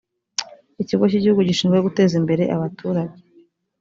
[0.81, 3.17] ikigo cy igihugu gishinzwe guteza imbere abaturage